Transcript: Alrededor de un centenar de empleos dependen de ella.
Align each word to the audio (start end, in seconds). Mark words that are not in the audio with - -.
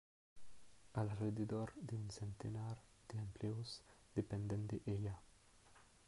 Alrededor 0.93 1.75
de 1.75 1.95
un 1.95 2.09
centenar 2.09 2.75
de 3.07 3.19
empleos 3.19 3.83
dependen 4.15 4.65
de 4.65 4.81
ella. 4.87 5.19